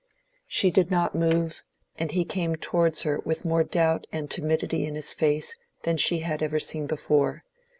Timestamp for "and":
1.95-2.09, 4.11-4.31